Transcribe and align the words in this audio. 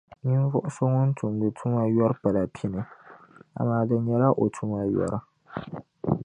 Ninvuɣ’ 0.25 0.65
so 0.75 0.83
ŋun 0.93 1.09
tumdi 1.17 1.47
tuma 1.57 1.81
yɔri 1.97 2.15
pala 2.21 2.41
pini, 2.55 2.81
amaa 3.59 3.87
di 3.87 3.95
nyɛla 4.05 4.27
o 4.41 4.43
tuma 4.55 4.79
yɔri. 4.95 5.17